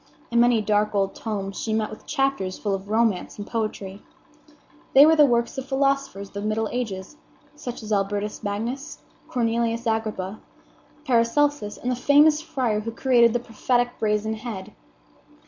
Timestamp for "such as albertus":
7.55-8.41